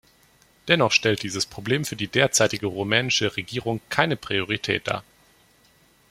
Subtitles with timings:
[0.67, 5.03] Dennoch stellt dieses Problem für die derzeitige rumänische Regierung keine Priorität dar.